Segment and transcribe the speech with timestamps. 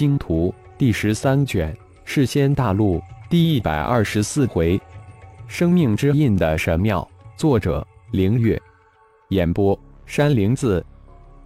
[0.00, 1.70] 星图》第十三卷
[2.06, 2.96] 《世仙大陆》
[3.28, 4.78] 第一百二十四回
[5.46, 7.06] 《生命之印》的神庙，
[7.36, 8.58] 作者：凌月，
[9.28, 10.82] 演播：山灵子。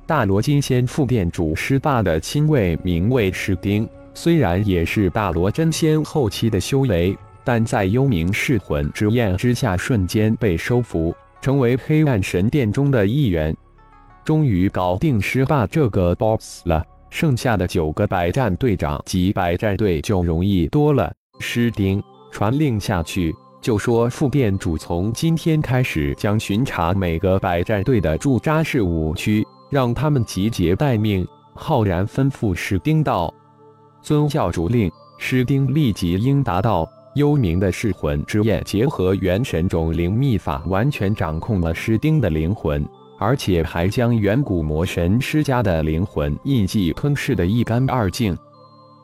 [0.07, 13.53] 大罗金仙副店主师霸的亲卫名为石丁，虽然也是大罗真仙后期的修为，但在幽冥噬魂之焰之下，瞬间被收服，成为黑暗神殿中的一员。
[14.25, 21.15] 终于搞定师霸这个 BOSS 了，剩下的九个百战队长及百战队就容易多了。
[21.39, 22.03] 师丁
[22.33, 31.25] 传令下去，就说副店主从今天开始将巡查每个百战队的驻扎事务区，让他们集结待命。
[31.55, 33.33] 浩然吩咐师丁道
[34.03, 36.85] ：“遵教主令。”师丁立即应答道
[37.15, 42.85] ：“幽冥的噬魂之焰结合元神种灵秘法，完全掌控了师丁的灵魂。”
[43.25, 48.37] 而且还将远古魔神施加的灵魂印记吞噬的一干二净。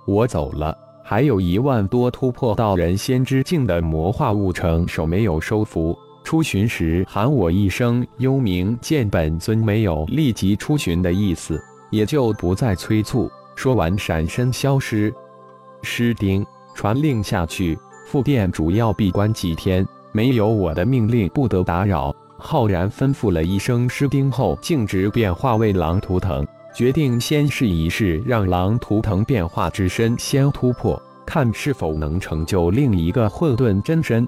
[0.06, 5.96] 我走了，还有一万多突破到人仙之境的魔化物成手没有收服。
[6.22, 11.58] 出巡时喊我一声“幽冥”，见本尊没有立即出巡的意思，
[11.90, 13.30] 也就不再催促。
[13.56, 15.10] 说完，闪身消失。
[15.80, 22.14] 师丁传令下去，副殿主要闭关几天，没有我的命令，不得打扰。
[22.40, 34.26] 浩然吩咐了一声“师丁”后，径直变化为狼图腾，决定先试一试，让狼图腾变化之身先突破，看是否能成就另一个混沌真身。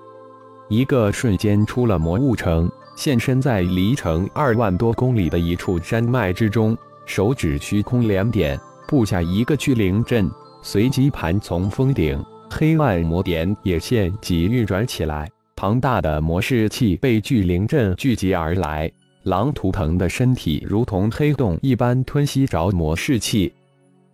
[0.68, 10.30] 一个瞬间出了魔物城，现身在离城二万多公里的一处山脉之中，手指虚空两点，布下一个巨灵阵，
[10.62, 15.28] 随即盘从峰顶，黑暗魔点也现即运转起来。
[15.54, 18.90] 庞大的魔士气被聚灵阵聚集而来，
[19.24, 23.52] 狼图腾的身体如同黑洞一般吞吸着魔士气。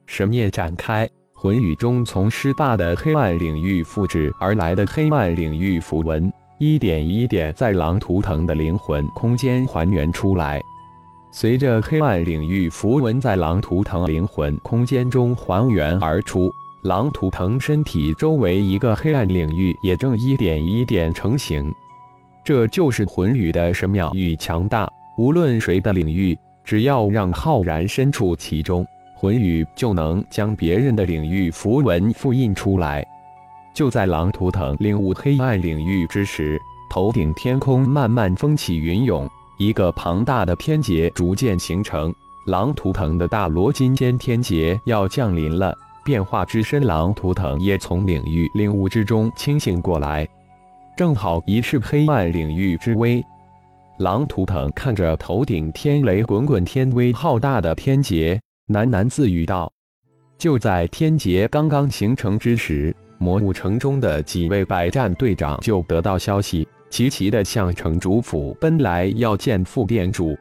[0.06, 10.60] 神念展开，魂宇中从师霸的黑暗领域复制而来的黑暗领域符文，一点一点在狼图腾的灵魂空间还原出来。
[11.31, 16.53] 随着黑暗领域符文在狼图腾灵魂空间中还原而出。
[16.83, 21.72] 狼图腾身体周围一个黑暗领域也正一点一点成型，
[22.44, 24.89] 这就是魂宇的神妙与强大。
[25.16, 33.05] 无论谁的领域，只要让浩然身处其中，魂宇就能将别人的领域符文复印出来。
[33.75, 36.56] 就在狼图腾领悟黑暗领域之时，
[36.89, 39.28] 头顶天空慢慢风起云涌，
[39.59, 42.15] 一个庞大的天劫逐渐形成。
[42.47, 45.77] 狼图腾的大罗金仙天劫要降临了。
[46.08, 50.26] 变化之身狼图腾也从领域领悟之中清醒过来，
[50.96, 53.22] 正好一试黑暗领域之威。
[53.98, 59.70] 狼图腾看着头顶天雷滚滚、天威浩大的天劫，喃喃自语道
[60.38, 70.34] ：“就在天劫刚刚形成之时，魔物城中的几位百战队长就得到消息，齐齐的向城主府奔来，要见副店主，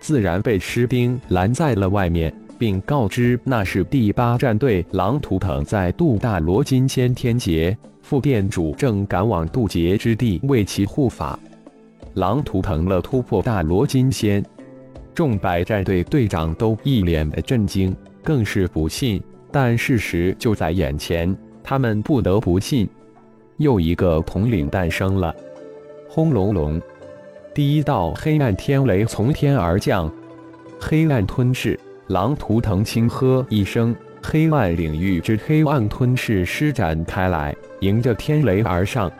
[0.00, 11.36] 自然被士兵拦在了外面。”并告知那是第八战队狼图腾在渡大罗金仙天劫，副店主正赶往渡劫之地为其护法。
[12.14, 14.40] 狼图腾了突破大罗金仙，
[15.12, 17.92] 众百战队队长都一脸的震惊，
[18.22, 19.20] 更是不信。
[19.50, 22.88] 但事实就在眼前，他们不得不信。
[23.56, 25.34] 又一个统领诞生了！
[26.08, 26.80] 轰隆隆，
[27.52, 30.08] 第一道黑暗天雷从天而降，
[30.78, 31.76] 黑暗吞噬。
[32.12, 39.10] 狼图腾轻喝一声，黑暗领域之黑暗吞噬施展开来，迎着天雷而上。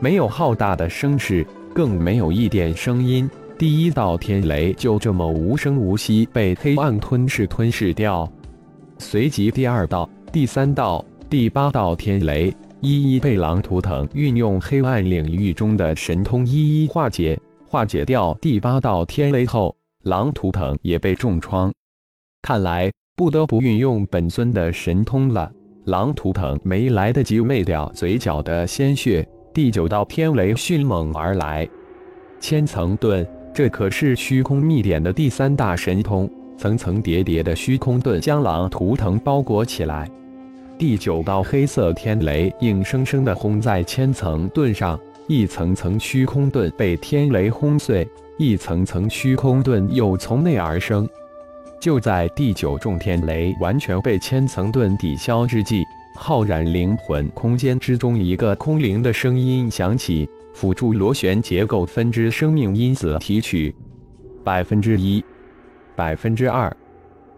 [0.00, 3.28] 没有浩大的声势，更没有一点声音，
[3.58, 8.26] 第一道天雷就这么无声无息被黑暗吞噬吞噬掉。
[8.96, 12.50] 随即，第二道、第三道、第八道天雷
[12.80, 17.38] 一一被狼图腾运用黑暗领域中的神通一一化解。
[17.68, 21.70] 化解掉第八道天雷后，狼图腾也被重创。
[22.42, 25.48] 看来不得不运用本尊的神通了。
[25.84, 31.68] 狼图腾没来得及灭掉嘴角的鲜血，第九道天雷迅猛而来。
[32.40, 33.24] 千层盾，
[33.54, 36.28] 这可是虚空秘典的第三大神通，
[36.58, 40.10] 层层叠叠的虚空盾将狼图腾包裹起来。
[40.76, 44.98] 第九道黑色天雷硬生生地轰在千层盾上，
[45.28, 51.08] 一层层虚空盾被天雷轰碎，一层层虚空盾又从内而生。
[51.82, 55.82] 就在第九重天雷完全被千层盾抵消之际，
[56.14, 63.74] 浩然灵魂空间之中一个空灵的声音响起：“辅助螺旋结构分支生命因子提取，
[64.44, 65.24] 百分之一，
[65.96, 66.70] 百分之二，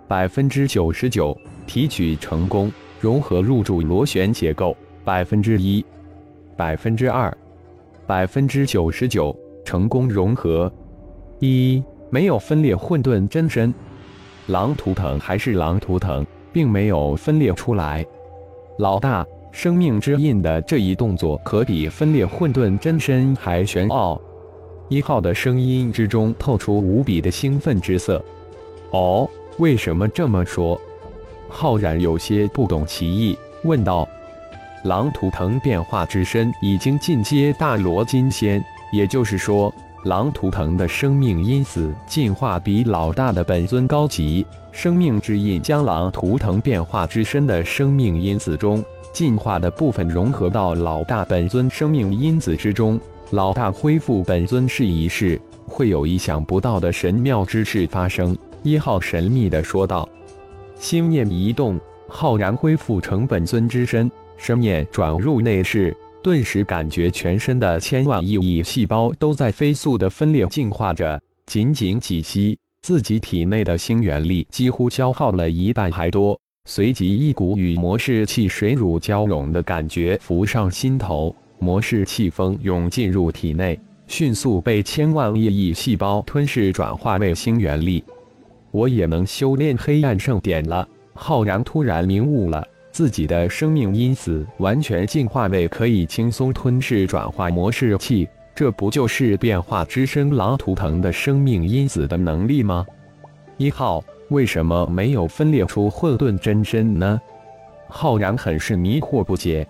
[0.06, 1.34] 百。”分之九十九
[1.66, 2.70] 提取成功，
[3.00, 4.76] 融合入住螺旋结构。
[5.04, 5.82] 百分之一，
[6.54, 7.34] 百分之二，
[8.06, 10.70] 百分之九十九成功融合，
[11.38, 13.72] 一没有分裂混沌真身，
[14.46, 18.04] 狼图腾还是狼图腾，并没有分裂出来。
[18.78, 24.20] 老大，生命之印的这一动作可比分裂混沌真身还玄奥。
[24.88, 28.22] 一号的声音之中透出无比的兴奋之色。
[28.90, 29.28] 哦。
[29.58, 30.76] 为什么这么说？
[31.48, 34.08] 浩然有些不懂其意，问道
[34.82, 39.72] ：“狼图腾变化之身已经进阶大罗金仙，也就是说，
[40.04, 44.46] 狼图腾的生命因子进化比老大的本尊高级。
[44.70, 53.00] 生命之印将狼图腾变化之身的生命因子中进化的部分融合到老大本尊生命因子之中。
[53.30, 60.08] 老大恢复本尊是一事，会有意想不到的神妙之事发生。”一号神秘的说道
[60.76, 71.20] ：“心念一动，浩然恢复成本尊之身，生念转入内室，顿时感觉全身的千万亿亿细胞都在飞速的分裂进化着。
[71.44, 76.40] 仅仅几息，自己体内的星元力几乎消耗了一半还多。
[76.64, 88.02] 随即，一股与魔式气水乳交融的感觉浮上心头，魔式气风涌进入体内，迅速被千万亿亿细胞吞噬，转化为星元力。”
[88.72, 90.88] 我也能修炼黑暗圣典了。
[91.12, 102.86] 浩然突然明悟了，自己的生命因子完全进化为可以轻松吞噬转化模式器，这不就是变化之身狼图腾的生命因子的能力吗？
[103.56, 107.20] 一号为什么没有分裂出混沌真身呢？
[107.88, 109.66] 浩然很是迷惑不解，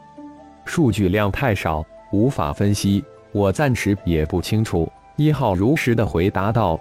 [0.67, 1.83] 数据量太少，
[2.13, 4.87] 无法分析，我暂时也不清楚。
[5.17, 6.79] 一号如实的回答道：“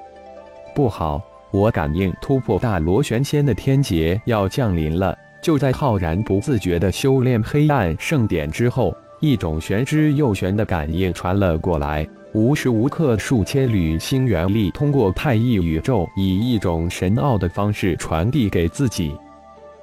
[0.75, 5.17] 不好。”我感应突破大螺旋仙的天劫要降临了。
[5.43, 12.07] 就在浩然不自觉地修炼黑暗圣典之后，一种玄之又玄的感应传了过来。
[12.31, 19.11] 无时无刻，数千缕星元力通过太一宇宙，以一种神奥的方式传递给自己。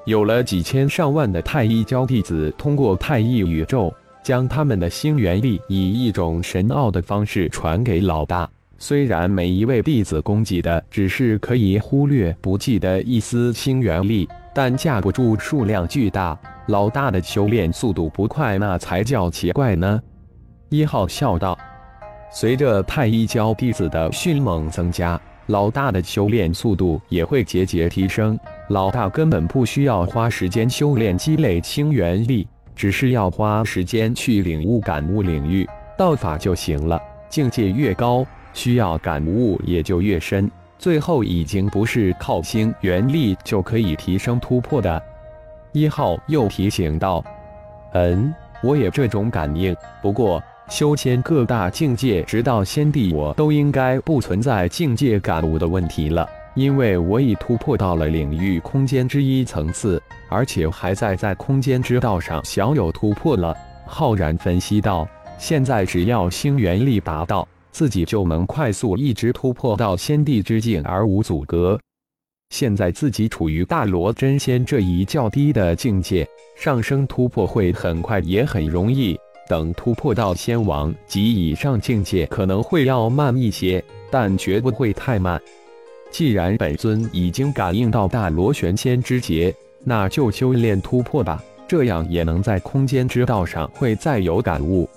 [0.06, 3.92] 有了几千上万的太一教弟子，通过太一宇宙，
[4.22, 8.48] 将他们的星元力以一种神奥的方式传给老大。
[8.78, 16.38] 虽然每一位弟子供给的只是可以忽略不计的一丝星元力，但架不住数量巨大。
[16.67, 20.00] 老大的修炼速度不快，那才叫奇怪呢。
[20.69, 21.58] 一号笑道
[22.31, 28.38] ：“随着太一教弟子的迅猛增加，老大的修炼速度也会节节提升。
[28.69, 35.69] 老大根本不需要花时间修炼积累清元力，只是要花时间去领悟感悟领域
[35.99, 37.00] 道法就行了。
[37.29, 45.00] 境界越高。”需要感悟也就越深，最后已经不是靠星元力就可以提升突破的。
[45.72, 47.22] 一号又提醒道
[47.92, 49.76] ：“嗯，我也这种感应。
[50.00, 63.54] 不过修仙各大境界，直到先帝，我都应该不存在境界感悟的问题了，因为我已突破到了领域空间之一层次，而且还在在空间之道上小有突破了。”
[63.84, 65.06] 浩然分析道
[65.36, 71.78] ：“现在只要星元力达到。”自己就能快速一直突破到先帝之境而无阻隔。
[72.50, 79.18] 现在自己处于大罗真仙这一较低的境界，上升突破会很快也很容易。
[79.49, 85.40] 等突破到仙王及以上境界，可能会要慢一些，但绝不会太慢。
[86.11, 89.54] 既然本尊已经感应到大罗玄仙之劫，
[89.85, 94.88] 那就修炼突破吧，这样也能在空间之道上会再有感悟，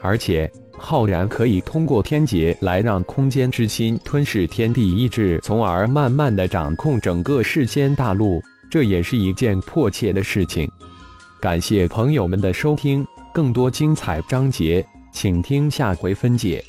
[0.00, 0.50] 而且。
[0.84, 10.68] 浩然可以通过天劫来让空间之心吞噬天地意志，从而慢慢的掌控整个世间大陆，这也是一件迫切的事情。
[11.40, 16.62] 感谢朋友们的收听，更多精彩章节，请听下回分解。